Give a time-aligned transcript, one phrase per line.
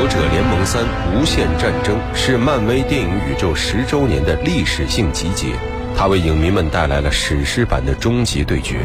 [0.00, 0.82] 复仇者联盟三：
[1.14, 5.48] 无限战争》是漫威电影宇宙十周年的历史性集结，
[5.94, 8.78] 它为影迷们带来了史诗版的终极对决。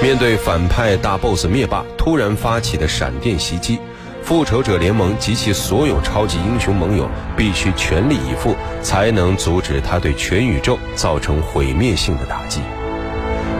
[0.00, 3.80] 面对反派大 BOSS 灭霸突然发起的闪电袭击，
[4.22, 12.60] 复仇者联盟及其所有超级英雄盟友必须全力以赴，才能阻止他对全宇宙造成毁灭性的打击。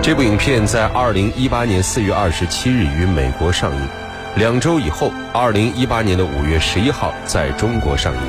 [0.00, 3.88] 这部影片在二零一八年四月二十七日于美国上映，
[4.36, 8.20] 两周以后，二零一八年的五月十一号在中国上映。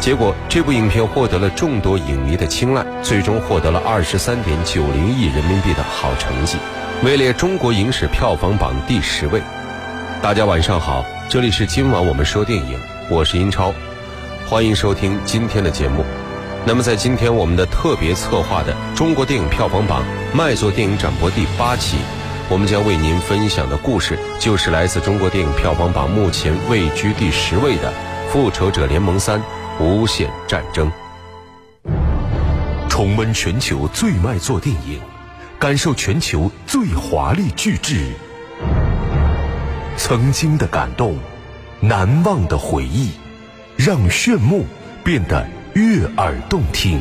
[0.00, 6.58] 结果，这部影片获得了众多影迷的青睐，最终获得了二十三点九零亿人民币的好成绩。
[7.04, 9.40] 位列中国影史票房榜第十位。
[10.20, 13.72] 大家晚上好，这里是今晚我们说电影，我是英超，
[14.48, 16.04] 欢迎收听今天的节目。
[16.66, 20.02] 那么在今天我们的特别策划的中国电影票房榜
[20.34, 21.98] 卖座电影展播第八期，
[22.50, 27.92] 我们将为您分享的故事就是来自中国电影票房榜目前位居第十位的
[28.32, 29.40] 《复仇者联盟三：
[29.78, 30.90] 无限战争》。
[32.88, 35.00] 重温全球最卖座电影。
[35.60, 38.14] 感受全球最华丽巨制，
[39.98, 41.18] 曾经的感动，
[41.80, 43.10] 难忘的回忆，
[43.76, 44.64] 让炫目
[45.04, 46.98] 变得悦耳动听。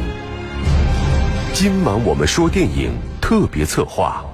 [1.54, 4.26] 今晚我们说电影特别策划，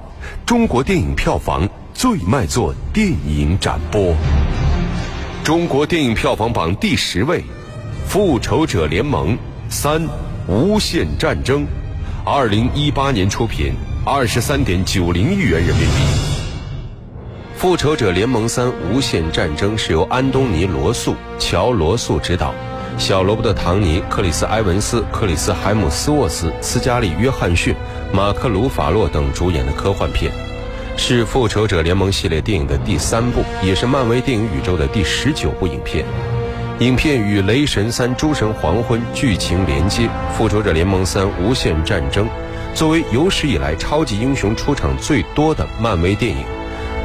[0.46, 4.16] 中国电影票房最卖座电影展播。
[5.44, 7.40] 中国电影票房榜第十位，
[8.06, 9.36] 《复仇者联盟
[9.70, 10.08] 三：
[10.48, 11.64] 无限战争》，
[12.24, 13.74] 二零一八年出品。
[14.06, 15.96] 二十三点九零亿元人民币，
[17.60, 22.54] 《复仇者联盟三：无限战争》是由安东尼·罗素、乔·罗素执导，
[23.00, 27.76] 小罗伯特·唐尼、克里斯·埃文斯、克里斯·海姆斯沃斯、斯嘉丽·约翰逊、
[28.16, 30.32] 马克·鲁法洛等主演的科幻片，
[30.96, 36.06] 是《复仇者联盟》系列电影的第三部，也是漫威电影宇宙的第十九部影片。
[36.80, 42.26] 影片与《雷神三：诸神黄昏》剧情连接，《复仇者联盟三：无限战争》。
[42.74, 46.46] 作为有史以来超级英雄出场最多的漫威电影，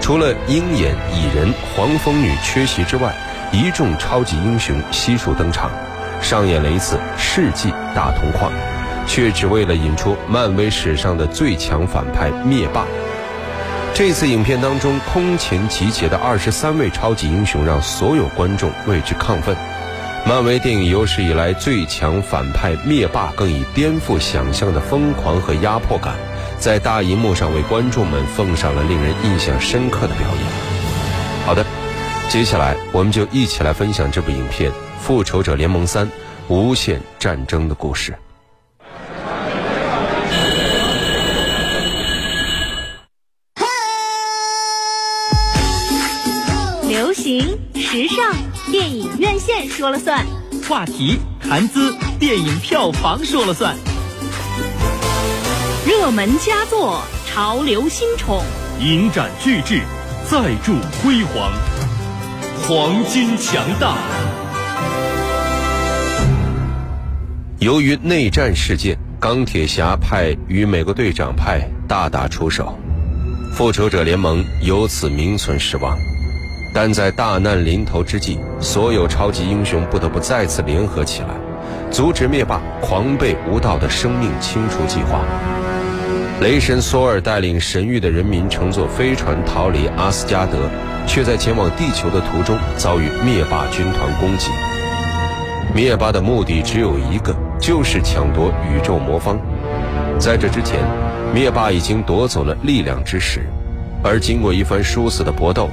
[0.00, 3.12] 除了鹰眼、蚁人、黄蜂女缺席之外，
[3.50, 5.72] 一众超级英雄悉数登场，
[6.22, 8.53] 上演了一次世纪大同框，
[9.10, 12.87] 却只为了引出漫威史上的最强反派灭霸。
[13.93, 19.56] 这次影片当中空前集结的二十三位超级英雄，让所有观众为之亢奋。
[20.25, 26.15] 漫威电影有史以来最强反派灭霸，更以颠覆想象的疯狂和压迫感，
[26.60, 31.44] 在大银幕上为观众们奉上了令人印象深刻的表演。
[31.44, 31.66] 好的，
[32.28, 34.70] 接下来我们就一起来分享这部影片
[35.00, 36.09] 《复仇者联盟三：
[36.47, 38.15] 无限战争》的故事。
[48.66, 50.25] 电影院线说了算，
[50.69, 53.75] 话题谈资，电影票房说了算，
[55.87, 58.43] 热门佳作，潮流新宠，
[58.81, 59.81] 影展巨制，
[60.28, 61.50] 再铸辉煌，
[62.62, 63.97] 黄金强大。
[67.59, 72.78] 由于内战事件，钢铁侠派与美国队长派大打出手，
[73.53, 75.99] 复仇者联盟由此名存实亡。
[76.72, 81.28] 但在大难临头之际，所有超级英雄不得不再次联合起来，
[81.91, 85.25] 阻止灭霸狂悖无道的生命清除计划。
[86.41, 90.56] 雷神索尔带领神域的人民乘坐飞船逃离阿斯加德，
[91.06, 94.50] 却在前往地球的途中遭遇灭霸军团攻击。
[95.75, 99.38] 灭霸的目的只有一个，就是抢夺宇宙魔方。
[100.19, 100.78] 在这之前，
[101.34, 103.44] 灭霸已经夺走了力量之石，
[104.02, 105.69] 而经过一番殊死的搏斗。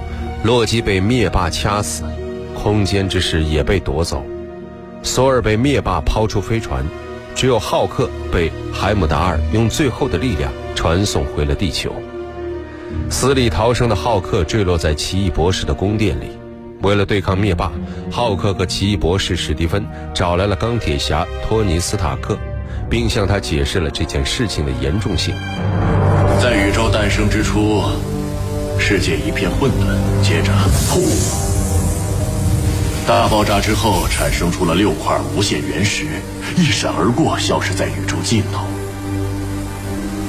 [0.48, 2.06] 洛基被灭霸掐死，
[2.56, 4.24] 空间之石也被夺走，
[5.04, 6.86] 索尔被灭霸抛出飞船，
[7.36, 11.94] 只有浩克被海姆达尔用最后的力量传送回了地球。
[13.10, 16.30] 死里逃生的浩克坠落在奇异博士的宫殿里，
[16.82, 17.70] 为了对抗灭霸，
[18.10, 22.38] 浩克和奇异博士史蒂芬找来了钢铁侠托尼斯塔克，
[22.90, 25.36] 并向他解释了这件事情的严重性。
[26.42, 27.82] 在宇宙诞生之初。
[28.80, 30.52] 世界一片混乱，接着
[30.90, 31.04] 轰！
[33.06, 36.06] 大爆炸之后，产生出了六块无限原石，
[36.56, 38.66] 一闪而过，消失在宇宙尽头。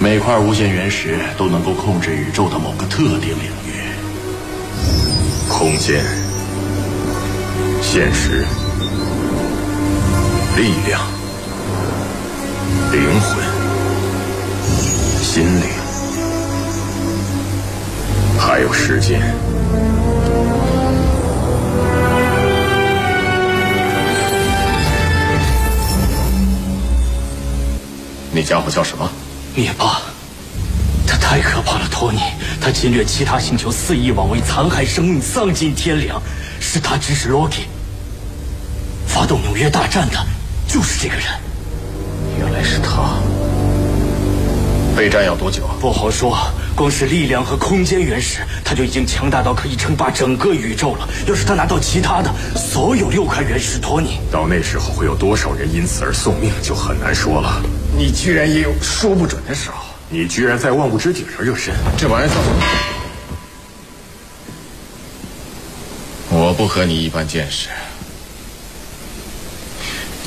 [0.00, 3.94] 每块无限原石都能够控制宇宙的某个特定领域：
[5.48, 6.04] 空间、
[7.82, 8.44] 现实、
[10.56, 11.00] 力量、
[12.92, 13.44] 灵魂、
[15.22, 15.77] 心灵。
[18.48, 19.20] 还有时间。
[28.32, 29.06] 那家伙叫什么？
[29.54, 30.00] 灭霸。
[31.06, 32.20] 他太可怕了，托尼！
[32.58, 36.18] 他侵略其他星球，肆意妄为，残害生命，丧尽天良。
[36.58, 37.66] 是他指使洛基
[39.06, 40.16] 发动纽约大战的，
[40.66, 41.24] 就是这个人。
[42.38, 43.12] 原来是他。
[44.96, 45.68] 备战要多久？
[45.78, 46.34] 不好说。
[46.78, 51.08] 光是力量和空间原石，他就已经强大到可以称霸整个宇宙了。
[51.26, 57.60] 要是他拿到其他的所有六块原石，托尼，到那时候会有多少人因此而送命，就很难说了。
[57.96, 59.78] 你居然也有说不准的时候。
[60.08, 62.48] 你居然在万物之顶上热身，这玩意儿叫什
[66.30, 66.38] 么？
[66.40, 67.70] 我不和你一般见识。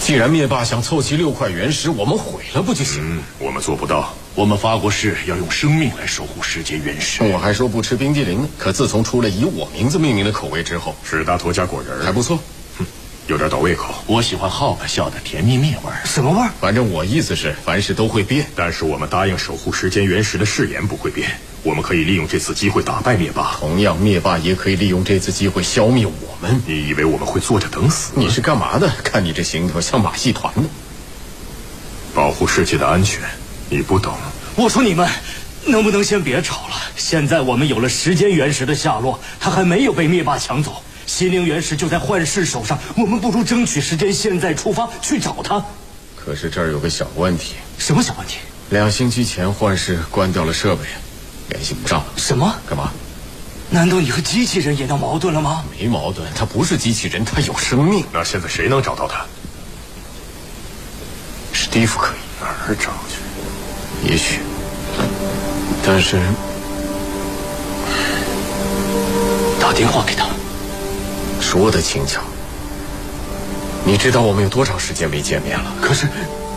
[0.02, 3.02] 既然灭霸想凑齐六块原石，我们毁了不就行？
[3.02, 4.14] 嗯，我们做不到。
[4.34, 7.22] 我们发过誓要用生命来守护世界原石。
[7.22, 12.40] 我还说不吃冰激凌呢，可自从出了以我名字命名的口味之后，史达托加果仁，还不错。
[12.80, 12.86] 哼，
[13.28, 13.94] 有点倒胃口。
[14.08, 16.00] 我喜欢浩克笑的甜蜜蜜味儿。
[16.06, 16.50] 什么味儿？
[16.62, 18.48] 反正我意思是，凡事都会变。
[18.56, 21.30] 但是我们答应守护时间原石的誓言不会变。
[21.64, 23.54] 我们可以利用这次机会打败灭霸。
[23.60, 26.62] 同样，灭霸也可以利用这次机会消灭我们。
[26.66, 28.14] 你以为我们会坐着等死？
[28.16, 28.90] 你是干嘛的？
[29.04, 30.62] 看你这行头，像马戏团的。
[32.16, 33.22] 保护世界的安全，
[33.72, 34.14] 你不懂。
[34.58, 35.10] 我说你们
[35.66, 36.76] 能不能先别吵了？
[36.98, 42.78] 现在我们有了时间原石的下落，他还没有被灭霸抢走，心灵原石就在幻视手上。
[42.98, 45.64] 我们不如争取时间，现在出发去找他。
[46.18, 47.54] 可是这儿有个小问题。
[47.78, 48.40] 什么小问题？
[48.72, 50.84] 两星期前幻视关掉了设备，
[51.48, 52.08] 联系不上了。
[52.18, 52.54] 什么？
[52.68, 52.92] 干嘛？
[53.70, 55.64] 难道你和机器人也闹矛盾了吗？
[55.80, 58.04] 没矛盾，他不是机器人，他有生命。
[58.12, 59.26] 那现在谁能找到他？
[61.54, 63.16] 史蒂夫可以哪儿找去？
[64.04, 64.40] 也许，
[65.86, 66.20] 但是
[69.60, 70.26] 打电话给他，
[71.40, 72.22] 说的轻巧。
[73.86, 75.72] 你知道我们有多长时间没见面了？
[75.82, 76.08] 可是，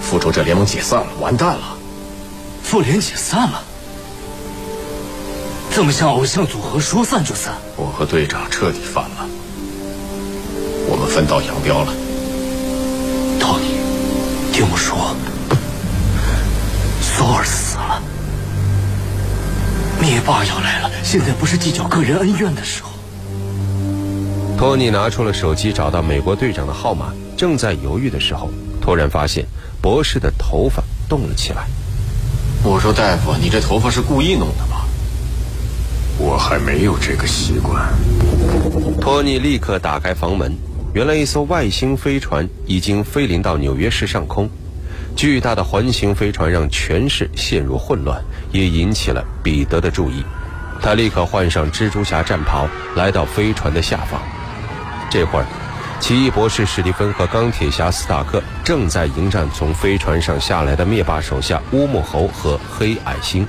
[0.02, 1.76] 复仇者联盟解散了，完蛋了。
[2.62, 3.62] 复联解散了，
[5.75, 7.55] 这么像偶像组合，说散就散。
[7.76, 9.29] 我和队长彻底反了，
[10.88, 11.93] 我们分道扬镳了。
[13.38, 13.76] 托尼，
[14.52, 15.14] 听我说。
[17.25, 18.03] 索尔死了，
[19.99, 20.91] 灭霸要来了。
[21.03, 22.91] 现在不是计较个人恩怨的时候。
[24.59, 27.15] 托尼拿出了手机，找到美国队长的号码。
[27.35, 29.47] 正在犹豫的时候，突然发现
[29.81, 31.65] 博士的头发动了起来。
[32.62, 34.85] 我说：“大夫，你这头发是故意弄的吗？”
[36.21, 37.88] 我还没有这个习惯。
[39.00, 40.55] 托尼立刻打开房门，
[40.93, 44.47] 原来一艘外星飞船已经飞临到纽约市上空。
[45.16, 48.20] 巨大的环形飞船让全市陷入混乱，
[48.52, 50.25] 也引起了彼得的注意。
[50.82, 54.20] 他立刻换上蜘蛛侠战袍，来到飞船的下方。
[55.11, 55.46] 这会儿，
[56.00, 63.46] 奇异博士史蒂芬和钢铁侠斯塔克正在迎战从飞船上下来的灭霸手下乌木猴和黑矮星，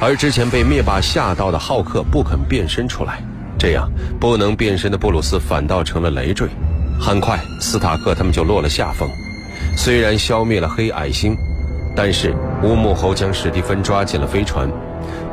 [0.00, 3.22] 而之前被灭霸吓到的浩克不肯变身出来，
[3.58, 3.88] 这样
[4.18, 6.48] 不能变身的布鲁斯反倒成了累赘。
[6.98, 9.08] 很快，斯塔克他们就落了下风。
[9.76, 11.36] 虽然消灭了黑矮星，
[11.96, 14.70] 但是乌木猴将史蒂芬抓进了飞船。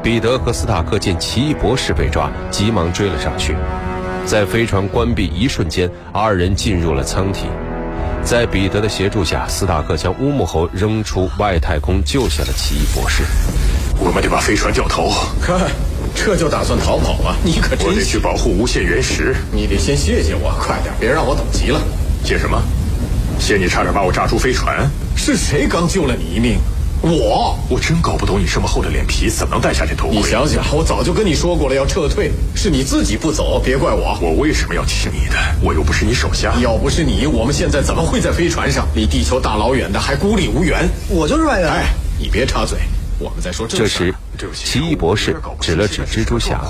[0.01, 3.55] 彼得和斯塔克见奇异博士被抓，急忙追了上去。
[4.25, 7.47] 在飞船关闭一瞬间，二人进入了舱体。
[8.23, 13.23] 在彼得的协助下，斯塔克将乌木猴扔出外太空，救下了奇异博士。
[13.99, 15.11] 我们得把飞船掉头。
[15.41, 15.59] 看，
[16.15, 17.35] 这就打算逃跑啊？
[17.43, 17.87] 你可真……
[17.87, 19.35] 我得去保护无限原石。
[19.51, 21.81] 你得先谢谢我，快点，别让我等急了。
[22.23, 22.61] 谢什么？
[23.39, 26.59] 谢你差点把我炸出飞船，是谁刚救了你一命？
[27.01, 30.17] 我，我真搞不懂你这么厚的脸皮怎么能戴下这头盔？
[30.17, 34.19] 你想想，我早就跟你说过了要撤退，是你自己不走，别怪我。
[34.21, 35.37] 我为什么要听你的？
[35.63, 36.53] 我又不是你手下。
[36.61, 38.85] 要不是你，我们现在怎么会在飞船上？
[38.93, 40.87] 离地球大老远的，还孤立无援。
[41.07, 41.71] 我就是外人。
[41.71, 41.85] 哎，
[42.19, 42.77] 你别插嘴，
[43.17, 46.61] 我们在说正事这时，奇异博士指了指蜘蛛侠：“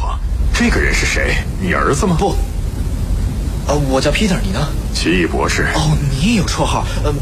[0.53, 1.37] 这个人是谁？
[1.59, 2.35] 你儿子吗？”不。
[3.69, 4.67] 呃，我叫 Peter，你呢？
[4.95, 5.67] 奇异博士。
[5.75, 6.87] 哦，你也有绰号。
[7.03, 7.13] 呃，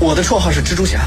[0.00, 0.98] 我的绰号是蜘蛛侠。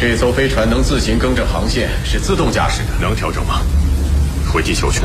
[0.00, 2.98] 这艘飞船能自行更正航线，是自动驾驶的。
[2.98, 3.60] 能调整吗？
[4.50, 5.02] 回地球去。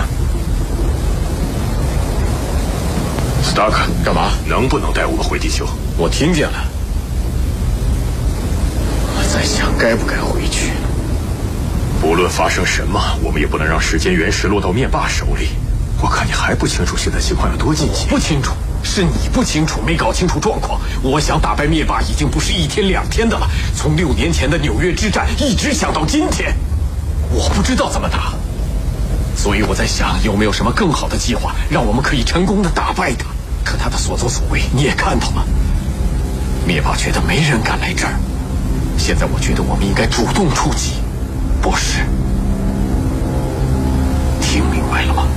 [3.44, 4.32] Stark，干嘛？
[4.48, 5.68] 能不能带我们回地球？
[5.98, 6.66] 我听见了。
[9.14, 10.72] 我在想该不该回去。
[12.00, 15.50] 不论发生什么，我们也不能让时间原石落到灭霸手里。
[16.01, 18.06] 我看你还不清楚现在情况有多紧急。
[18.08, 20.80] 不清楚，是你不清楚，没搞清楚状况。
[21.01, 26.54] 我想打败灭霸已经不是一天两天的了，从六年前的纽约之战一直想到今天。
[27.32, 28.34] 我不知道怎么打，
[29.36, 33.25] 所以我在想有没有什么更好的计划，让我们可以成功的打败他。
[33.66, 35.46] 可他的所作所为你也看到了，
[36.66, 38.13] 灭霸觉得没人敢来这儿，
[38.98, 40.94] 现在我觉得我们应该主动出击，
[41.62, 42.06] 不是？
[44.39, 45.27] 听明白了吗？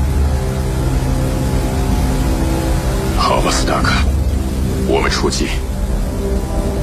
[3.30, 3.92] 好吧，斯塔克，
[4.88, 5.46] 我们出击。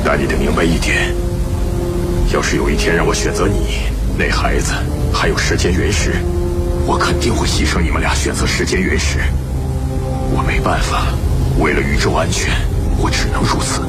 [0.06, 1.14] 但你得明白一点：
[2.34, 3.80] 要是有一天让我选择你、
[4.18, 4.72] 那孩子，
[5.14, 6.14] 还有时间原石，
[6.86, 9.20] 我肯定会牺牲你们俩，选择时间原石。
[10.32, 11.08] 我没办法，
[11.60, 12.50] 为了宇宙安全，
[12.98, 13.82] 我只能如此。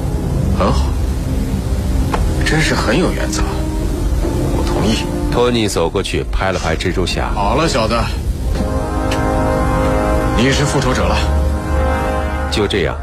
[0.59, 0.87] 很好，
[2.45, 3.41] 真是很有原则。
[4.21, 5.05] 我同意。
[5.31, 7.31] 托尼走过去拍了拍蜘蛛侠。
[7.33, 7.95] 好了，小子，
[10.37, 11.17] 你是复仇者了。
[12.59, 12.99] 就这样，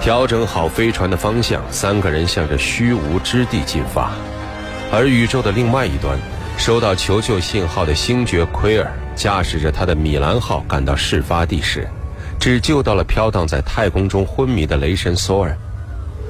[0.00, 4.10] 调整好飞船的方向，三个人向着虚无之地进发。
[4.90, 6.18] 而宇宙的另外一端，
[6.58, 11.86] 收到求救信号的星爵奎尔驾驶着他的米兰号赶到事发地时，
[12.40, 15.56] 只救到了飘荡在太空中昏迷的雷神索尔。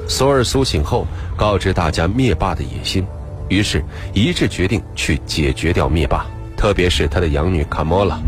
[0.07, 1.07] 索尔苏醒后，
[1.39, 3.07] 告知大家灭霸的野心，
[3.49, 6.27] 于是一致决定去解决掉灭霸，
[6.59, 8.21] 特别是他的养女卡莫拉。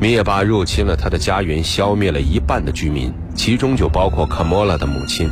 [0.00, 5.30] 灭霸入侵了他的家园，消灭了一半的居民，其中就包括卡莫拉的母亲。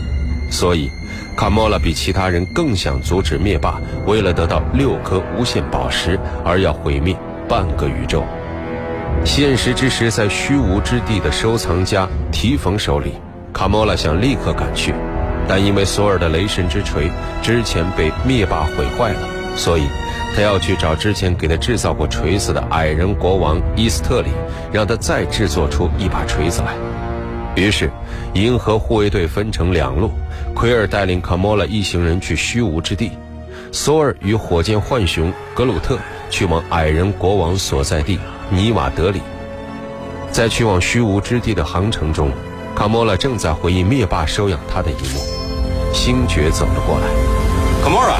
[0.48, 0.88] 所以，
[1.36, 7.16] 卡莫拉比其他人更想阻止灭霸为了得到六颗无限宝石而要毁灭
[7.48, 8.22] 半个宇宙。
[9.24, 13.14] 现实之石在虚无之地的收藏家提冯手里，
[13.52, 14.94] 卡莫拉想立刻赶去。
[15.48, 17.10] 但因为索尔的雷神之锤
[17.42, 19.20] 之前被灭霸毁坏了，
[19.56, 19.86] 所以
[20.34, 24.30] 他要去找之前给他制造过锤子的矮人国王伊斯特里，
[24.72, 26.74] 让他再制作出一把锤子来。
[27.56, 27.90] 于是，
[28.34, 30.10] 银河护卫队分成两路，
[30.54, 33.12] 奎尔带领卡莫拉一行人去虚无之地，
[33.72, 35.98] 索尔与火箭浣熊格鲁特
[36.28, 38.18] 去往矮人国王所在地
[38.50, 39.22] 尼瓦德里。
[40.30, 42.30] 在去往虚无之地的航程中，
[42.74, 45.20] 卡莫拉正在回忆灭霸收养他的一幕。
[45.94, 47.06] 星爵走了过来，
[47.82, 48.18] 卡莫拉，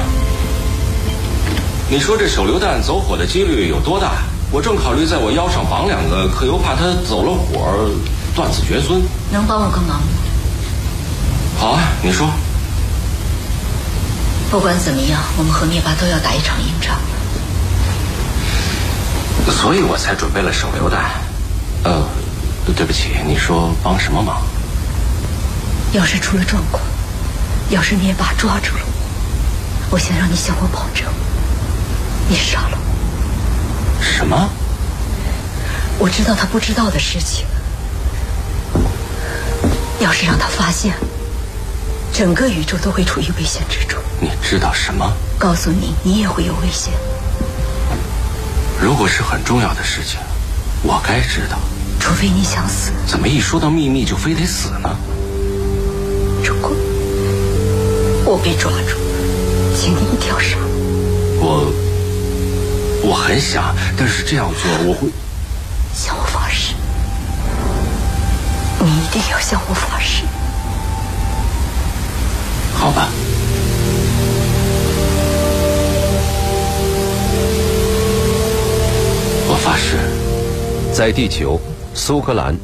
[1.91, 4.13] 你说这手榴弹走火的几率有多大？
[4.51, 7.87] 我正考虑在我腰上绑两个，可又怕它走了火，
[8.37, 9.01] 断子绝孙。
[9.31, 10.07] 能帮我个忙吗？
[11.57, 12.29] 好啊，你说。
[14.51, 16.95] 不管怎么样，我们和灭霸都要打一场硬仗，
[19.51, 21.09] 所以我才准备了手榴弹。
[21.83, 22.07] 呃，
[22.75, 24.43] 对不起，你说帮什么忙？
[25.93, 26.83] 要是出了状况。
[27.71, 28.83] 要是灭霸抓住了
[29.89, 31.11] 我，我想让你向我保证，
[32.29, 34.03] 你杀了我。
[34.03, 34.47] 什么？
[35.97, 37.47] 我知道他不知道的事情。
[39.99, 40.93] 要是让他发现，
[42.13, 43.99] 整个宇宙都会处于危险之中。
[44.19, 45.11] 你知道什么？
[45.39, 46.93] 告诉你，你也会有危险。
[48.79, 50.19] 如果是很重要的事情，
[50.83, 51.57] 我该知道。
[51.99, 52.91] 除非你想死。
[53.07, 54.89] 怎么一说到秘密就非得死呢？
[56.43, 56.71] 如果。
[58.23, 58.97] 我被抓住，
[59.73, 60.57] 请你一定要杀
[61.39, 61.73] 我。
[63.01, 65.07] 我很想，但是这样做我会
[65.95, 66.23] 向我
[69.19, 70.23] 定要向我发誓。
[72.75, 73.09] 好吧。
[79.49, 79.97] 我发誓，
[80.93, 81.59] 在地球，
[81.95, 82.55] 苏格兰，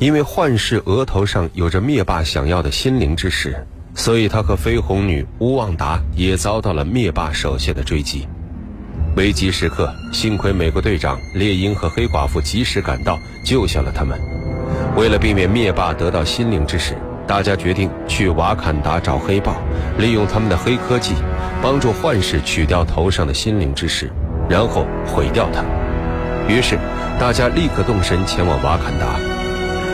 [0.00, 3.64] 因为幻视额头上有着灭霸想要的心灵之石。
[3.94, 8.26] 所以，他和绯红女乌旺达也遭到了灭霸手下的追击。
[9.16, 14.31] 危急时刻，幸亏美国队长猎鹰和黑寡妇及时赶到，救下了他们。
[14.94, 16.94] 为了避免灭霸得到心灵之石，
[17.26, 19.56] 大家决定去瓦坎达找黑豹，
[19.98, 21.14] 利用他们的黑科技，
[21.62, 24.10] 帮助幻视取掉头上的心灵之石，
[24.50, 25.64] 然后毁掉它。
[26.46, 26.78] 于是，
[27.18, 29.18] 大家立刻动身前往瓦坎达。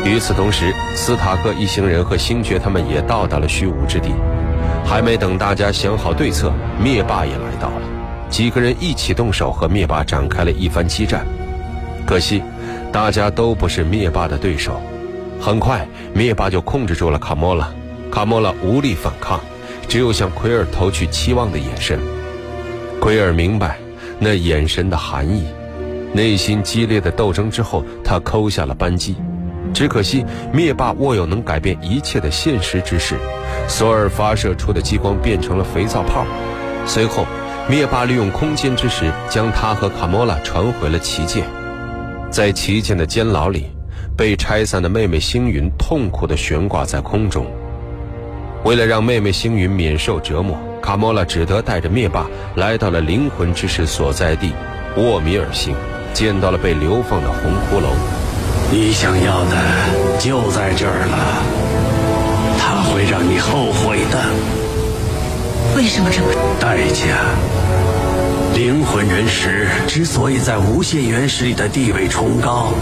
[0.05, 4.11] 与此同时，斯塔克一行人和星爵他们也到达了虚无之地。
[4.85, 6.53] 还没等大家想好对策，
[6.83, 7.83] 灭霸也来到了。
[8.29, 11.25] 几个人一起动手和灭霸展开了一番激战。
[12.07, 12.43] 可惜，
[12.93, 14.81] 大家都不是灭霸的对手。
[15.41, 17.71] 很快，灭霸就控制住了卡莫拉。
[18.11, 19.41] 卡莫拉无力反抗，
[19.87, 22.01] 只有向奎尔投去期望的眼神。
[23.01, 23.79] 奎尔明白
[24.19, 25.45] 那眼神的含义，
[26.13, 29.15] 内心激烈的斗争之后，他扣下了扳机。
[29.75, 33.17] 只可惜，灭霸握有能改变一切的现实之势，
[33.69, 36.25] 索尔发射出的激光变成了肥皂泡。
[36.87, 37.27] 随后，
[37.69, 41.45] 灭霸利用空间之石将他和卡莫拉传回了旗舰。
[42.31, 43.67] 在旗舰的监牢里，
[44.17, 47.47] 被拆散的妹妹星云痛苦地悬挂在空中。
[48.65, 54.53] 为了让妹妹星云免受折磨，卡莫拉只得带着灭霸来到了灵魂之石所在地
[54.97, 55.75] 沃米尔星，
[56.13, 57.89] 见到了被流放的红骷髅。
[58.71, 59.57] 你想要的
[60.19, 61.43] 就在这儿了，
[62.59, 64.19] 他会让你后悔的。
[65.77, 66.27] 为什么这么？
[66.61, 67.68] 代价。
[68.59, 72.73] 灵魂人石之所以在无限原石里的地位崇高，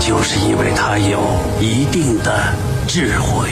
[0.00, 1.20] 就是因为它有
[1.60, 2.52] 一定的
[2.88, 3.50] 智慧。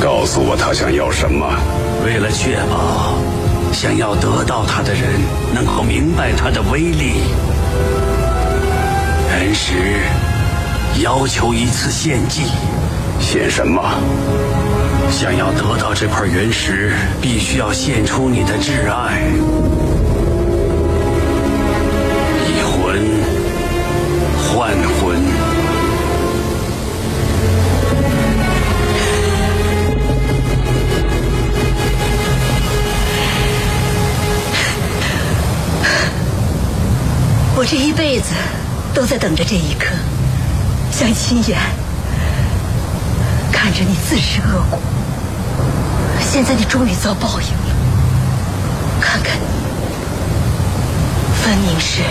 [0.00, 1.44] 告诉我他想要什么？
[2.06, 3.18] 为了确保
[3.72, 5.02] 想要得到它的人
[5.52, 7.14] 能够明白它的威力，
[9.32, 9.98] 原石
[11.02, 12.42] 要求一次献祭。
[13.18, 13.82] 献什么？
[15.10, 19.22] 想要得到这块原石，必须要献出你的挚爱，
[22.46, 23.00] 以魂
[24.36, 25.18] 换魂。
[37.56, 38.34] 我这一辈子
[38.94, 39.86] 都在等着这一刻，
[40.92, 41.58] 想亲眼
[43.52, 44.78] 看着你自食恶果。
[46.30, 47.74] 现在你终于遭报应了，
[49.00, 49.46] 看看你，
[51.42, 52.02] 分明是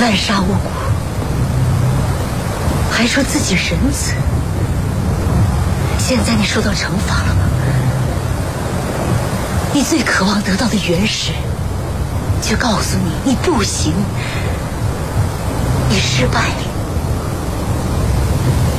[0.00, 0.68] 滥杀无辜，
[2.90, 4.14] 还说自己仁慈。
[5.96, 7.44] 现在你受到惩罚了吗？
[9.72, 11.30] 你最渴望得到的原石，
[12.42, 13.94] 却告诉你你不行，
[15.88, 16.64] 你失败了。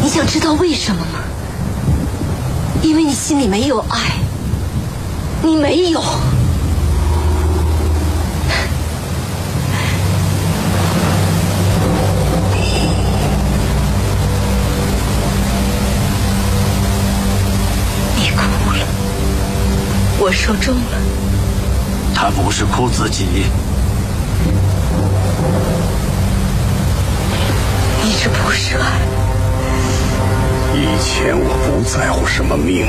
[0.01, 1.18] 你想知道为什么吗？
[2.81, 3.97] 因为你心里没有爱，
[5.43, 6.01] 你没有。
[18.15, 18.85] 你哭了，
[20.19, 20.97] 我说中了。
[22.15, 23.45] 他不是哭自己，
[31.21, 32.87] 前我不在乎什么命运，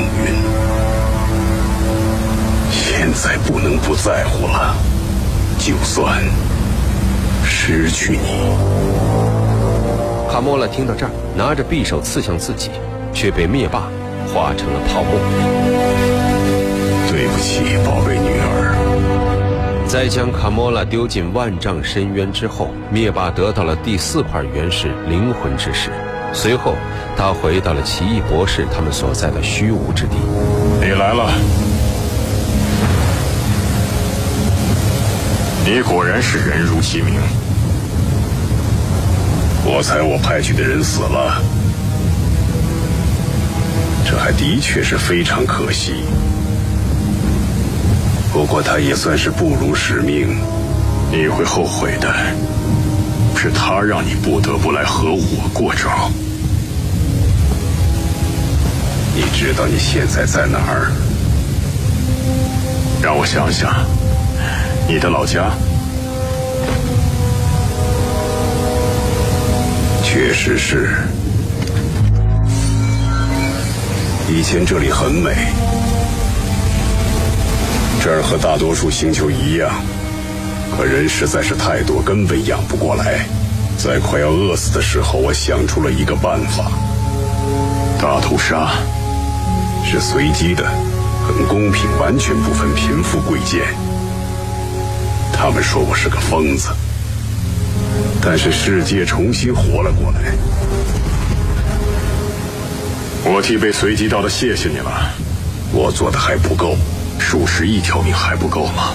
[2.71, 4.73] 现在不能不在乎了。
[5.59, 6.23] 就算
[7.43, 8.55] 失去你，
[10.31, 12.71] 卡莫拉听到这儿，拿着匕首刺向自己，
[13.11, 13.89] 却被灭霸
[14.33, 15.11] 化成了泡沫。
[17.11, 19.83] 对不起，宝贝女儿。
[19.85, 25.91] 在将卡莫拉丢进万丈深渊之后，灭霸得到了第四块原石——灵魂之石。
[26.33, 26.75] 随后，
[27.17, 30.15] 他回到了奇异博士他们所在的虚无之地。
[30.79, 31.31] 你来了，
[35.65, 37.15] 你果然是人如其名。
[39.63, 41.39] 我猜我派去的人死了，
[44.03, 46.03] 这还的确是非常可惜。
[48.33, 50.39] 不过他也算是不辱使命，
[51.11, 52.11] 你会后悔的。
[53.43, 56.11] 是他让你不得不来和我过招。
[59.15, 60.91] 你知道你现在在哪儿？
[63.01, 63.73] 让我想想，
[64.87, 65.49] 你的老家？
[70.03, 70.97] 确实是。
[74.29, 75.47] 以前这里很美，
[78.03, 79.71] 这儿和大多数星球一样，
[80.75, 83.25] 可人实在是太多，根本养不过来。
[83.77, 86.71] 在快要饿死的时候，我想出了一个办法：
[87.99, 88.71] 大屠杀
[89.83, 90.63] 是随机的，
[91.27, 93.61] 很公平，完全不分贫富贵贱。
[95.33, 96.69] 他们说我是个疯子，
[98.23, 100.33] 但是世界重新活了过来。
[103.23, 105.11] 我替被随机到的谢谢你了，
[105.73, 106.75] 我做的还不够，
[107.19, 108.93] 数十亿条命还不够吗？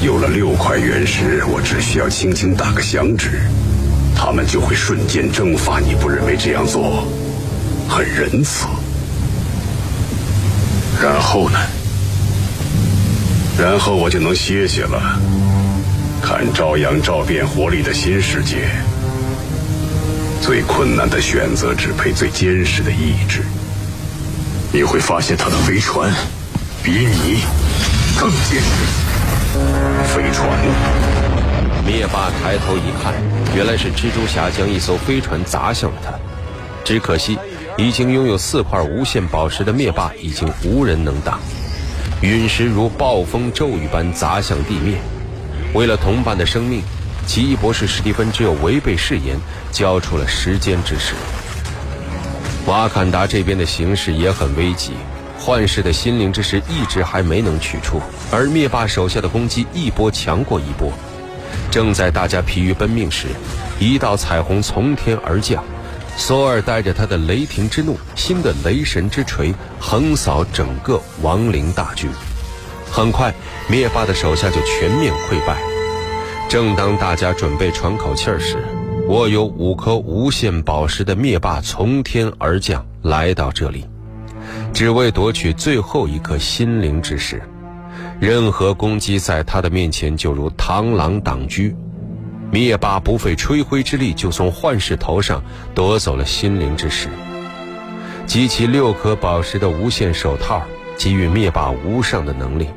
[0.00, 3.40] 有了六块原石，我只需要轻轻打个响指，
[4.14, 5.80] 他们就会瞬间蒸发。
[5.80, 7.06] 你不认为这样做
[7.88, 8.66] 很仁慈？
[11.02, 11.58] 然后呢？
[13.58, 15.18] 然后我就能歇歇了，
[16.20, 18.68] 看朝阳照遍活力的新世界。
[20.42, 23.42] 最困难的选择只配最坚实的意志。
[24.70, 26.12] 你会发现他的飞船
[26.82, 27.44] 比你
[28.18, 29.03] 更坚实。
[30.04, 30.48] 飞船。
[31.86, 33.14] 灭霸抬头一看，
[33.54, 36.12] 原来是蜘蛛侠将一艘飞船砸向了他。
[36.84, 37.38] 只可惜，
[37.76, 41.38] 已经拥有四块无限宝石的灭霸已经无人能挡。
[42.20, 45.00] 陨石如暴风骤雨般砸向地面。
[45.72, 46.82] 为了同伴的生命。
[47.26, 49.38] 奇异博士史蒂芬只有违背誓言，
[49.72, 51.14] 交出了时间之石。
[52.66, 54.92] 瓦坎达这边的形势也很危急，
[55.38, 60.92] 幻视的心灵之石一直还没能取出，而灭霸手下的攻击一波强过一波。
[61.70, 63.28] 正在大家疲于奔命时，
[63.78, 65.62] 一道彩虹从天而降，
[66.16, 72.08] 索尔带着他的雷霆之怒，新的雷神之锤，横扫整个亡灵大军。
[72.90, 73.34] 很快，
[73.68, 75.60] 灭霸的手下就全面溃败。
[76.48, 78.64] 正当大家准备喘口气儿时，
[79.08, 83.84] 握有五颗无限宝石的灭霸从天而降，来到这里，
[84.74, 87.40] 只为夺取最后一颗心灵之石。
[88.20, 91.62] 任何攻击在他的面前就如螳螂挡车。
[92.50, 95.42] 灭霸不费吹灰之力就从幻视头上
[95.74, 97.08] 夺走了心灵之石。
[98.26, 100.62] 集齐六颗宝石的无限手套
[100.96, 102.68] 给予灭霸无上的能力，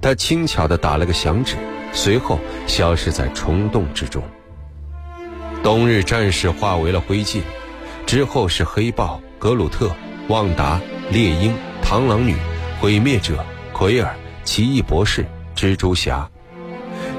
[0.00, 1.56] 他轻巧地打了个响指，
[1.92, 4.22] 随后消失在虫洞之中。
[5.62, 7.40] 冬日战士化为了灰烬，
[8.06, 9.90] 之后是黑豹、格鲁特、
[10.32, 12.34] 旺达、猎鹰、螳螂女、
[12.80, 14.16] 毁灭者、奎尔。
[14.44, 16.28] 奇异博士、蜘蛛侠，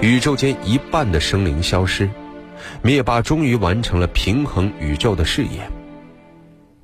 [0.01, 2.09] 宇宙间一半的生灵消失，
[2.81, 5.61] 灭霸终于完成了平衡宇宙的事业。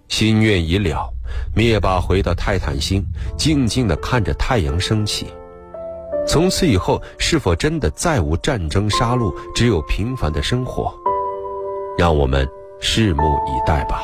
[0.08, 1.12] 心愿已了，
[1.56, 3.04] 灭霸回到泰坦星，
[3.38, 5.28] 静静地看着太阳升起。
[6.28, 10.94] 从此以后，是否真的再无战争杀戮，只有平凡的生活？
[11.98, 12.48] 让我们
[12.80, 14.04] 拭目以待吧。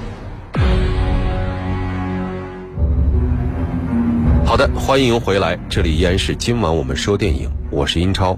[4.51, 8.37] 好的，欢迎回来，这里依然是今晚我们说电影，我是英超。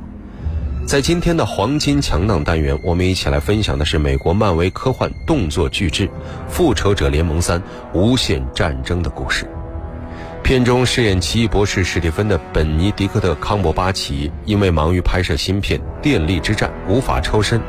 [0.86, 6.08] 在今天的黄金强档单元，我们一起来分享的是美国漫威科幻动作巨制
[6.48, 7.60] 《复仇者联盟三：
[7.96, 9.50] 无限战争》的故事。
[10.44, 17.60] 片中饰演奇异博士史蒂芬的本尼迪克特·康伯巴奇，因为忙于拍摄新片《电力之战》，无法抽身。《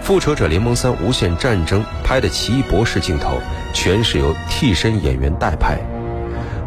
[0.00, 3.40] 复仇者联盟三：无限战争》拍的奇异博士镜头，
[3.74, 5.76] 全是由替身演员代拍。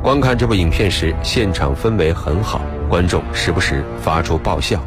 [0.04, 4.84] 观看这部影片时，现场氛围很好，观众时不时发出爆笑，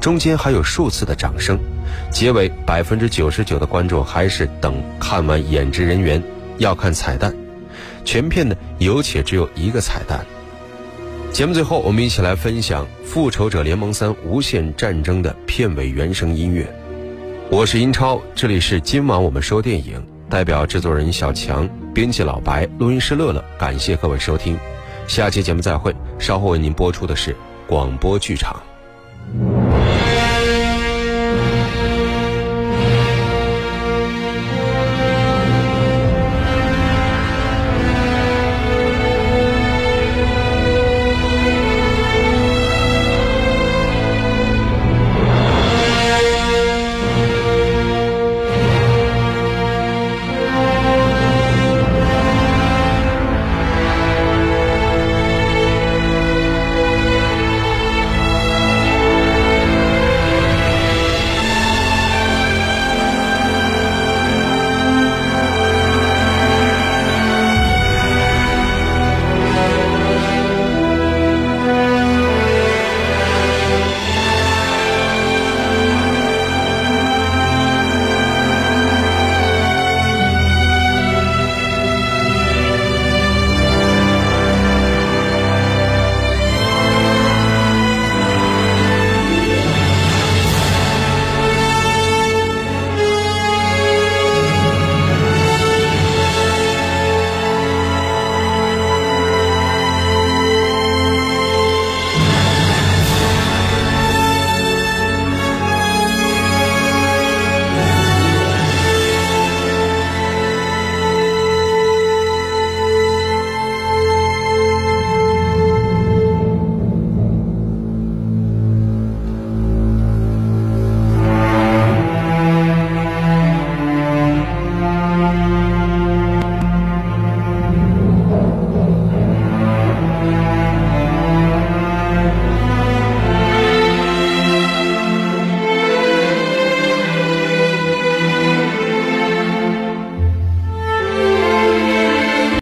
[0.00, 1.58] 中间还有数次的掌声。
[2.10, 6.20] 结尾百分之九十九的观众还是等看完演职人员，
[6.56, 7.30] 要看彩蛋。
[8.06, 10.24] 全片呢有且只有一个彩蛋。
[11.30, 16.66] 节目最后，我们一起来分享《复仇者联盟三：无限战争》的片尾原声音乐。
[17.50, 20.02] 我是英超，这里是今晚我们说电影。
[20.34, 24.58] 代表制作人小强，编辑老白，录音师乐乐，感谢各位收听，
[25.06, 25.94] 下期节目再会。
[26.18, 27.36] 稍后为您播出的是
[27.68, 28.60] 广播剧场。